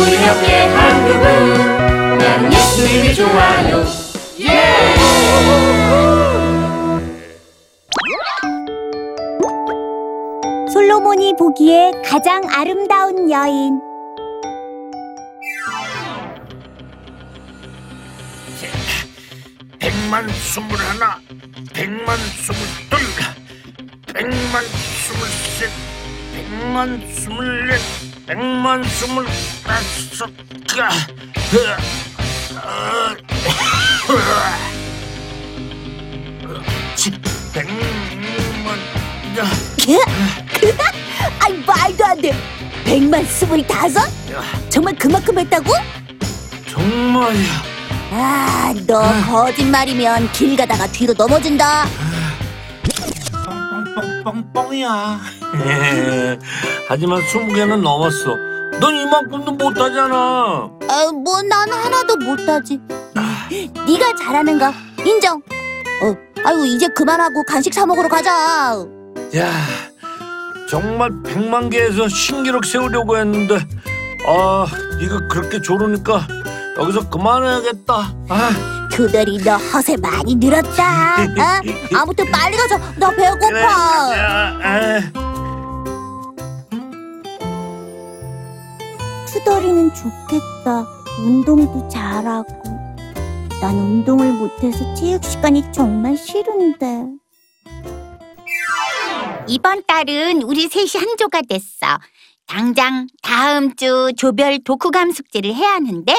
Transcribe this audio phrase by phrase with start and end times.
[0.00, 3.84] 우리 함께 한국은 나는 예수님이 좋아요.
[4.40, 4.94] 예!
[10.72, 13.78] 솔로몬이 보기에 가장 아름다운 여인.
[19.78, 21.20] 백만 스물하나
[21.74, 23.00] 백만 스물둘
[24.14, 25.89] 백만 스물셋.
[26.50, 27.80] 백만 스물 넷,
[28.26, 29.24] 백만 스물
[29.64, 30.28] 다섯.
[30.76, 30.88] 가.
[36.44, 36.60] 어,
[36.96, 37.12] 지,
[37.52, 37.78] 백만.
[39.88, 39.98] 예?
[41.38, 42.34] 아이 말도 안 돼
[42.84, 44.10] 백만 스물다섯?
[44.68, 45.72] 정말 그만큼 했다고?
[46.68, 47.62] 정말이야.
[48.12, 51.86] 아 너 거짓말이면 길 가다가 뒤로 넘어진다
[53.94, 55.20] 뻥뻥뻥뻥뻥이야.
[56.88, 58.36] 하지만 스무 개는 넘었어.
[58.80, 60.70] 넌 이만큼도 못하잖아.
[60.88, 62.80] 아 뭐 난 하나도 못하지
[63.86, 64.72] 네가 잘하는 거
[65.04, 65.38] 인정
[66.02, 68.76] 어 아이고 이제 그만하고 간식 사 먹으러 가자
[69.36, 69.50] 야,
[70.68, 73.56] 정말 백만 개에서 신기록 세우려고 했는데,
[74.26, 74.66] 아,
[75.00, 76.26] 네가 그렇게 조르니까
[76.78, 78.12] 여기서 그만해야겠다.
[78.28, 81.62] 아, 그들이 너 허세 많이 늘었다 아,
[81.96, 83.10] 아무튼 빨리 가자 나.
[83.10, 84.10] 배고파.
[89.26, 90.86] 투덜이는 좋겠다.
[91.18, 92.62] 운동도 잘하고.
[93.62, 97.06] 난 운동을 못해서 체육 시간이 정말 싫은데.
[99.46, 101.86] 이번 달은 우리 셋이 한 조가 됐어.
[102.46, 106.14] 당장 다음 주 조별 독후감 숙제를 해야 하는데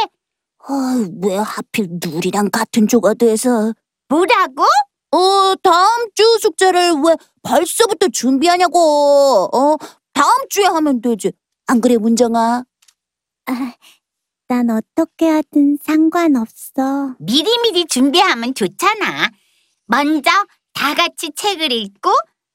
[0.68, 3.74] 아, 왜 하필 누리랑 같은 조가 돼서?
[4.10, 4.64] 뭐라고?
[5.12, 9.50] 어, 다음 주 숙제를 왜 벌써부터 준비하냐고.
[9.54, 9.78] 어,
[10.14, 11.32] 다음 주에 하면 되지.
[11.68, 12.64] 안 그래, 문정아?
[13.48, 13.74] 아,
[14.48, 17.16] 난 어떻게 하든 상관없어.
[17.20, 19.30] 미리미리 준비하면 좋잖아.
[19.88, 20.30] 먼저
[20.74, 22.10] 다 같이 책을 읽고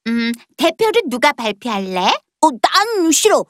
[0.06, 2.00] 음, 대표를 누가 발표할래?
[2.40, 3.44] 어, 난 싫어.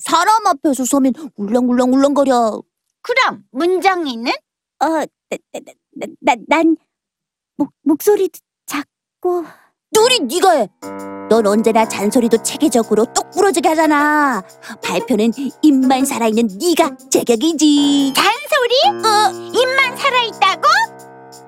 [0.00, 2.60] 사람 앞에서 서면 울렁울렁울렁거려.
[3.02, 4.32] 그럼 문정이는?
[4.80, 5.06] 어, 나,
[5.52, 5.60] 나,
[5.94, 6.76] 나, 나, 난
[7.56, 9.44] 목, 목소리도 작고
[9.92, 10.68] 누리 네가 해.
[11.28, 14.42] 넌 언제나 잔소리도 체계적으로 똑 부러지게 하잖아.
[14.82, 18.12] 발표는 입만 살아있는 네가 제격이지.
[18.14, 18.74] 잔소리?
[19.06, 20.62] 어, 입만 살아있다고?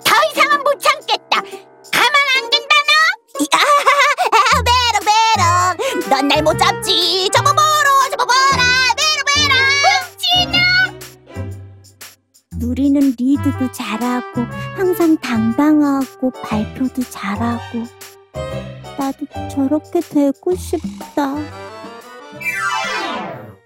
[0.05, 1.41] 더 이상은 못 참겠다.
[1.41, 3.47] 가만 안 둔다 너.
[3.53, 3.59] 아,
[4.69, 6.11] 베로 베로.
[6.11, 7.29] 넌날 못 잡지.
[7.33, 7.42] 저
[12.63, 14.43] 누리는 리드도 잘하고
[14.77, 17.85] 항상 당당하고 발표도 잘하고
[18.97, 21.35] 나도 저렇게 되고 싶다.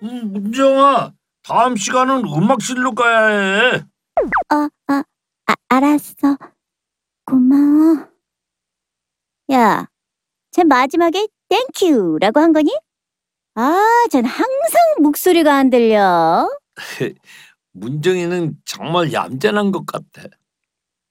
[0.02, 1.12] 음, 문정아,
[1.42, 3.84] 다음 시간은 음악실로 가야 해.
[4.54, 5.02] 어, 아,
[5.46, 6.38] 아, 알았어.
[7.26, 8.08] 고마워.
[9.52, 9.86] 야,
[10.52, 12.74] 쟤 마지막에 thank you라고 한 거니?
[13.56, 13.78] 아,
[14.10, 16.48] 전 항상 목소리가 안 들려.
[17.80, 20.28] 문정이는 정말 얌전한 것 같아.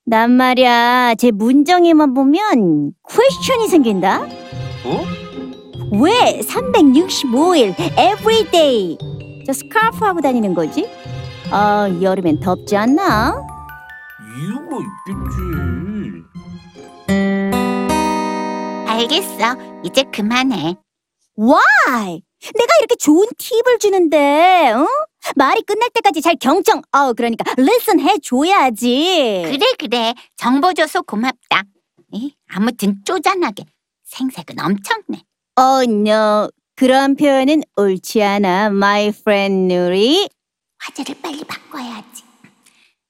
[0.05, 4.21] 난 말이야, 제 문정이만 보면 퀘스천이 생긴다.
[4.23, 5.05] 어?
[6.01, 8.97] 왜 365일 everyday
[9.45, 10.87] 저 스카프 하고 다니는 거지?
[11.51, 13.35] 아, 여름엔 덥지 않나?
[14.37, 16.25] 이유가 있겠지.
[18.87, 19.55] 알겠어.
[19.83, 20.75] 이제 그만해.
[21.37, 22.21] Why?
[22.41, 24.87] 내가 이렇게 좋은 팁을 주는데, 어?
[25.35, 29.43] 말이 끝날 때까지 잘 경청, 어, 그러니까 listen 해줘야지.
[29.45, 30.13] 그래 그래.
[30.37, 31.63] 정보 줘서 고맙다.
[32.13, 33.65] 이, 아무튼 쪼잔하게.
[34.05, 35.21] 생색은 엄청내.
[35.59, 40.29] Oh no, 그런 표현은 옳지 않아, my friend 누리.
[40.79, 42.23] 화제를 빨리 바꿔야지.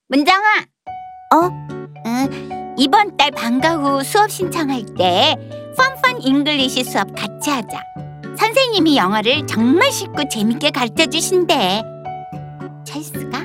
[0.08, 0.66] 문정아.
[1.36, 1.50] 어?
[2.06, 2.76] 응.
[2.78, 5.36] 이번 달 방과 후 수업 신청할 때
[5.78, 7.84] fun fun English 수업 같이 하자.
[8.38, 11.95] 선생님이 영어를 정말 쉽고 재밌게 가르쳐 주신대.
[12.96, 13.40] 찰스가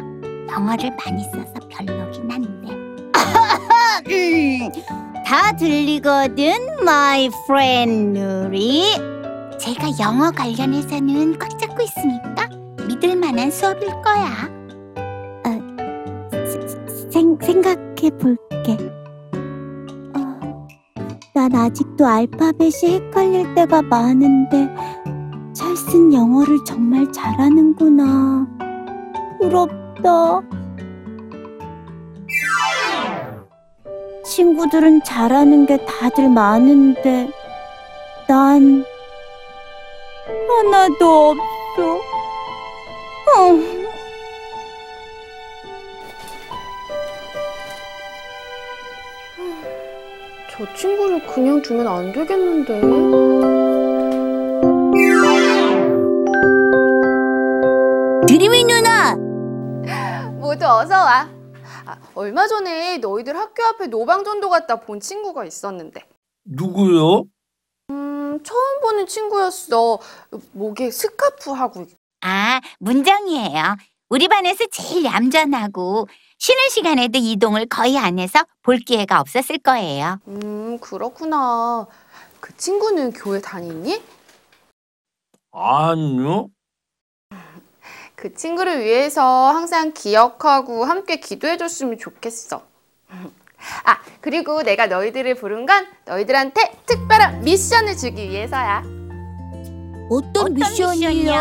[0.49, 2.69] 영어를 많이 써서 별로긴 한데.
[4.09, 4.71] 음,
[5.27, 8.85] 다 들리거든, my friend 누리.
[9.59, 12.49] 제가 영어 관련해서는 꽉 잡고 있으니까
[12.87, 14.49] 믿을 만한 수업일 거야.
[17.11, 18.77] 생, 생각해 볼게.
[20.15, 20.67] 어,
[21.35, 24.69] 난 아직도 알파벳이 헷갈릴 때가 많은데,
[25.53, 28.60] 찰슨 영어를 정말 잘하는구나.
[29.41, 30.43] 부럽다.
[34.25, 37.29] 친구들은 잘하는 게 다들 많은데
[38.29, 38.85] 난
[40.49, 42.01] 하나도 없어.
[43.39, 43.89] 응.
[50.51, 52.81] 저 친구를 그냥 두면 안 되겠는데.
[58.29, 58.80] 드림의 눈
[60.77, 61.29] 어서 와.
[61.87, 66.07] 아, 얼마 전에 너희들 학교 앞에 노방전도 갔다 본 친구가 있었는데.
[66.45, 67.25] 누구요?
[67.91, 69.99] 음, 처음 보는 친구였어.
[70.53, 71.87] 목에 스카프 하고.
[72.23, 73.77] 아, 문정이에요.
[74.09, 76.09] 우리 반에서 제일 얌전하고
[76.39, 80.19] 쉬는 시간에도 이동을 거의 안 해서 볼 기회가 없었을 거예요.
[80.27, 81.87] 음, 그렇구나.
[82.41, 84.03] 그 친구는 교회 다니니?
[85.53, 86.49] 아니요.
[88.21, 92.63] 그 친구를 위해서 항상 기억하고 함께 기도해줬으면 좋겠어.
[93.85, 98.83] 아, 그리고 내가 너희들을 부른 건 너희들한테 특별한 미션을 주기 위해서야.
[100.11, 101.33] 어떤, 미션이요?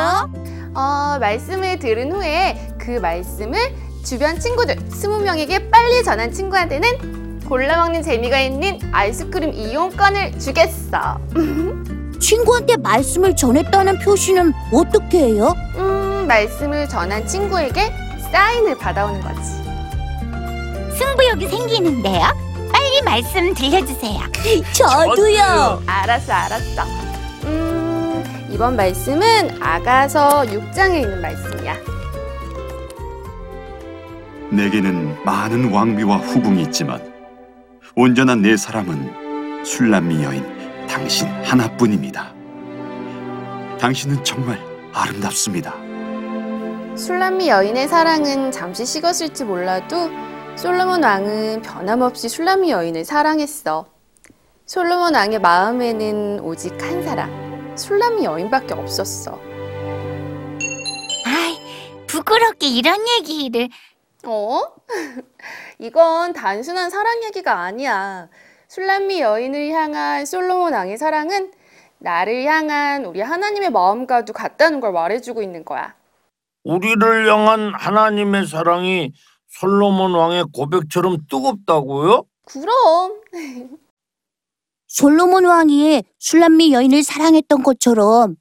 [0.74, 3.60] 어, 말씀을 들은 후에 그 말씀을
[4.06, 11.20] 주변 친구들 20명에게 빨리 전한 친구한테는 골라 먹는 재미가 있는 아이스크림 이용권을 주겠어.
[12.22, 15.54] 친구한테 말씀을 전했다는 표시는 어떻게 해요?
[15.76, 15.99] 음,
[16.30, 17.92] 말씀을 전한 친구에게
[18.32, 19.42] 사인을 받아오는 거지.
[20.96, 22.22] 승부욕이 생기는데요.
[22.72, 24.20] 빨리 말씀 들려주세요.
[24.72, 25.82] 저도요.
[25.88, 26.84] 알았어, 알았어.
[27.46, 31.76] 음, 이번 말씀은 아가서 6장에 있는 말씀이야.
[34.52, 37.12] 내게는 많은 왕비와 후궁이 있지만
[37.96, 42.34] 온전한 내 사람은 술람미 여인 당신 하나뿐입니다.
[43.80, 44.60] 당신은 정말
[44.94, 45.89] 아름답습니다.
[47.00, 50.10] 술람미 여인의 사랑은 잠시 식었을지 몰라도
[50.58, 53.88] 솔로몬 왕은 변함없이 술람미 여인을 사랑했어.
[54.66, 59.40] 솔로몬 왕의 마음에는 오직 한 사람, 술람미 여인밖에 없었어.
[61.26, 61.58] 아이,
[62.06, 63.70] 부끄럽게 이런 얘기를.
[64.26, 64.62] 어?
[65.80, 68.28] 이건 단순한 사랑 얘기가 아니야.
[68.68, 71.54] 술람미 여인을 향한 솔로몬 왕의 사랑은
[72.00, 75.98] 나를 향한 우리 하나님의 마음과도 같다는 걸 말해주고 있는 거야.
[76.70, 79.12] 우리를 향한 하나님의 사랑이
[79.48, 82.26] 솔로몬 왕의 고백처럼 뜨겁다고요?
[82.46, 83.22] 그럼
[84.88, 88.36] 솔로몬 왕이 술람미 여인을 사랑했던 것처럼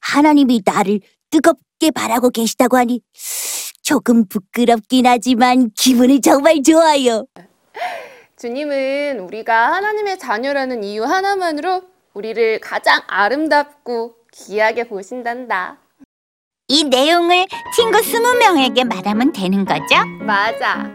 [0.00, 3.02] 하나님이 나를 뜨겁게 바라고 계시다고 하니
[3.82, 7.26] 조금 부끄럽긴 하지만 기분이 정말 좋아요.
[8.38, 11.82] 주님은 우리가 하나님의 자녀라는 이유 하나만으로
[12.14, 15.83] 우리를 가장 아름답고 귀하게 보신단다.
[16.66, 19.96] 이 내용을 친구 20명에게 말하면 되는 거죠?
[20.20, 20.90] 맞아.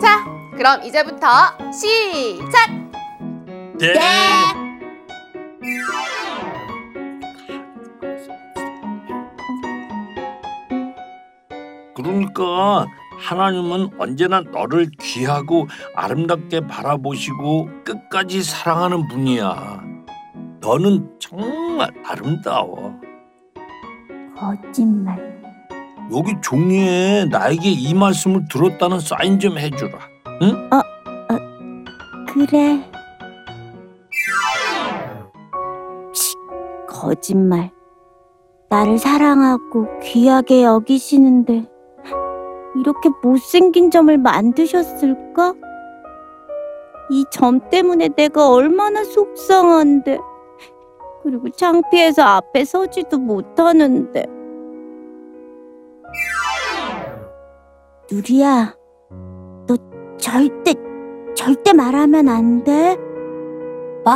[0.00, 0.24] 자,
[0.56, 1.28] 그럼 이제부터
[1.72, 2.68] 시작!
[3.78, 3.94] 네.
[11.94, 12.86] 그러니까
[13.20, 19.80] 하나님은 언제나 너를 귀하고 아름답게 바라보시고 끝까지 사랑하는 분이야.
[20.60, 23.01] 너는 정말 아름다워.
[24.42, 25.40] 거짓말.
[26.12, 29.98] 여기 종이에 나에게 이 말씀을 들었다는 사인 좀 해주라.
[32.34, 32.82] 그래.
[36.12, 36.34] 치,
[36.88, 37.70] 거짓말.
[38.68, 41.66] 나를 사랑하고 귀하게 여기시는데
[42.80, 45.54] 이렇게 못생긴 점을 만드셨을까?
[47.10, 50.18] 이 점 때문에 내가 얼마나 속상한데.
[51.22, 54.26] 그리고 창피해서 앞에 서지도 못하는데.
[58.10, 58.76] 누리야,
[59.66, 59.76] 너
[60.18, 60.74] 절대
[61.34, 62.96] 절대 말하면 안 돼.
[64.04, 64.14] 뭐?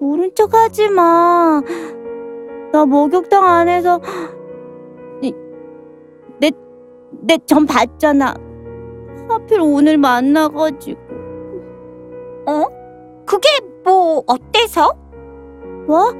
[0.00, 1.60] 모른 척 하지 마.
[2.72, 4.00] 나 목욕탕 안에서
[7.28, 8.34] 내점 봤잖아.
[9.28, 10.98] 하필 오늘 만나가지고.
[12.46, 12.64] 어?
[13.26, 13.48] 그게
[13.84, 15.07] 뭐 어때서?
[15.88, 16.12] 뭐?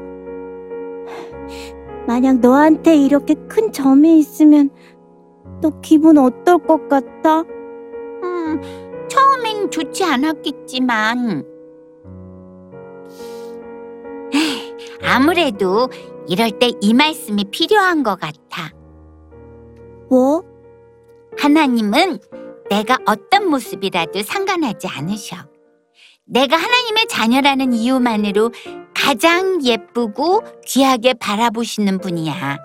[2.07, 4.71] 만약 너한테 이렇게 큰 점이 있으면
[5.61, 7.41] 너 기분 어떨 것 같아?
[7.43, 8.61] 음,
[9.09, 11.45] 처음엔 좋지 않았겠지만
[14.35, 15.91] 에이, 아무래도
[16.27, 18.73] 이럴 때 이 말씀이 필요한 것 같아.
[20.09, 20.43] 뭐?
[21.39, 22.19] 하나님은
[22.71, 25.37] 내가 어떤 모습이라도 상관하지 않으셔.
[26.25, 28.51] 내가 하나님의 자녀라는 이유만으로
[29.03, 32.59] 가장 예쁘고 귀하게 바라보시는 분이야.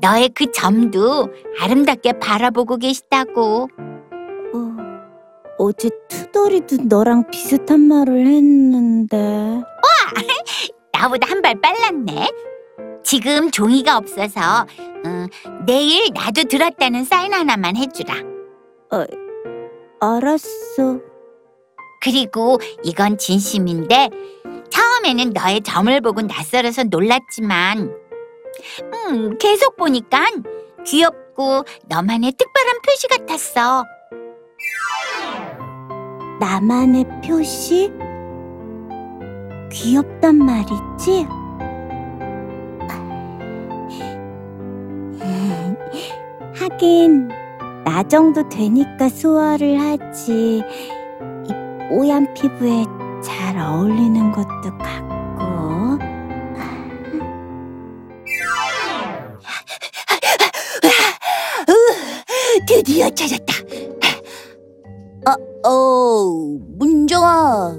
[0.00, 1.28] 너의 그 점도
[1.60, 3.68] 아름답게 바라보고 계시다고.
[4.54, 4.76] 어,
[5.58, 9.60] 어제 투덜이도 너랑 비슷한 말을 했는데.
[10.92, 12.30] 나보다 한 발 빨랐네.
[13.02, 14.66] 지금 종이가 없어서
[15.04, 15.26] 음,
[15.66, 18.14] 내일 나도 들었다는 사인 하나만 해주라.
[20.00, 21.00] 알았어.
[22.00, 24.08] 그리고 이건 진심인데
[24.74, 27.94] 처음에는 너의 점을 보고 낯설어서 놀랐지만
[29.08, 30.26] 음, 계속 보니까
[30.84, 33.84] 귀엽고 너만의 특별한 표시 같았어.
[36.40, 37.92] 나만의 표시?
[39.70, 41.26] 귀엽단 말이지?
[46.58, 47.28] 하긴
[47.84, 50.62] 나 정도 되니까 수화를 하지
[51.44, 52.84] 이 뽀얀 피부에
[53.54, 55.98] 잘 어울리는 것도 같고
[62.66, 63.54] 드디어 찾았다
[65.28, 67.76] 어, 어, 문정아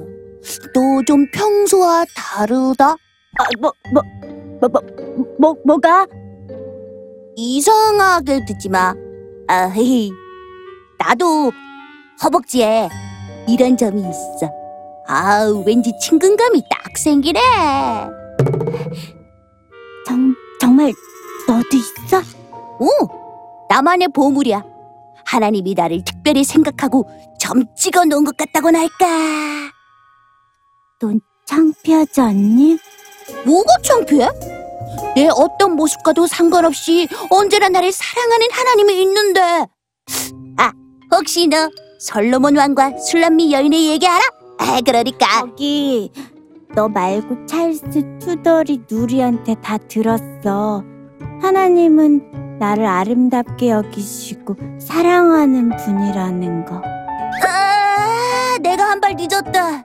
[0.73, 2.91] 너 좀 평소와 다르다?
[2.91, 4.01] 아, 뭐, 뭐,
[4.61, 4.81] 뭐, 뭐,
[5.37, 6.07] 뭐, 뭐가?
[7.35, 8.93] 이상하게 듣지 마.
[9.47, 10.11] 아, 헤이.
[10.97, 11.51] 나도
[12.23, 12.89] 허벅지에
[13.47, 14.64] 이런 점이 있어.
[15.07, 17.39] 아, 왠지 친근감이 딱 생기네.
[20.07, 20.93] 정, 정말
[21.47, 22.21] 너도 있어?
[22.79, 22.87] 오,
[23.69, 24.63] 나만의 보물이야.
[25.25, 27.07] 하나님이 나를 특별히 생각하고
[27.39, 29.71] 점 찍어 놓은 것 같다고나 할까.
[31.01, 32.77] 넌 창피하지 않니?
[33.45, 34.27] 뭐가 창피해?
[35.15, 39.41] 내 어떤 모습과도 상관없이 언제나 나를 사랑하는 하나님이 있는데.
[40.57, 40.71] 아,
[41.11, 41.69] 혹시 너
[41.99, 44.21] 솔로몬 왕과 술람미 여인의 얘기 알아?
[44.57, 45.41] 아, 그러니까.
[45.41, 46.11] 거기
[46.75, 50.83] 너 말고 찰스, 투덜이, 누리한테 다 들었어.
[51.41, 56.81] 하나님은 나를 아름답게 여기시고 사랑하는 분이라는 거.
[57.47, 59.83] 아, 내가 한 발 늦었다.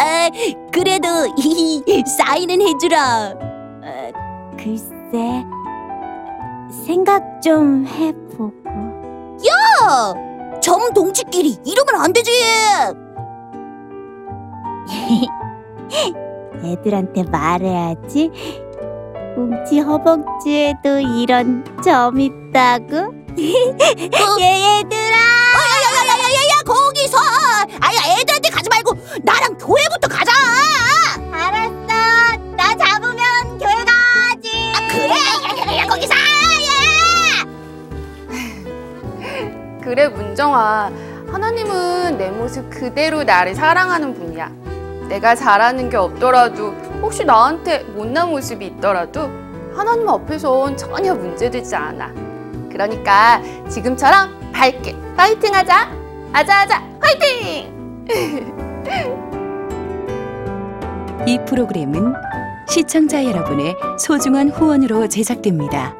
[0.00, 0.30] 아,
[0.72, 1.82] 그래도 이
[2.18, 2.98] 사인은 해주라.
[3.82, 4.10] 아,
[4.56, 5.44] 글쎄,
[6.86, 8.52] 생각 좀 해보고.
[9.46, 10.14] 야,
[10.60, 12.30] 점 동치끼리 이러면 안 되지.
[16.64, 18.30] 애들한테 말해야지.
[19.36, 23.14] 뭉치 허벅지에도 이런 점 있다고?
[23.38, 25.16] 얘 얘들아!
[25.56, 27.16] 야야야야야야 거기서!
[27.80, 30.32] 아야 애들한테 가지 말고 나랑 교회부터 가자!
[31.32, 32.54] 알았어.
[32.56, 34.72] 나 잡으면 교회 가지.
[34.74, 35.14] 아 그래?
[35.70, 36.14] 야야야 거기서!
[39.82, 40.90] 그래, 문정아.
[41.32, 44.50] 하나님은 내 모습 그대로 나를 사랑하는 분이야.
[45.10, 46.68] 내가 잘하는 게 없더라도,
[47.02, 49.28] 혹시 나한테 못난 모습이 있더라도,
[49.74, 52.12] 하나님 앞에선 전혀 문제되지 않아.
[52.70, 55.90] 그러니까 지금처럼 밝게 파이팅 하자!
[56.32, 57.74] 아자아자, 파이팅!
[61.26, 62.14] 이 프로그램은
[62.68, 65.99] 시청자 여러분의 소중한 후원으로 제작됩니다.